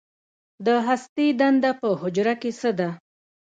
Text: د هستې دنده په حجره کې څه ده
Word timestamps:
د 0.65 0.67
هستې 0.87 1.25
دنده 1.39 1.71
په 1.81 1.87
حجره 2.01 2.33
کې 2.41 2.51
څه 2.59 2.69
ده 2.79 2.89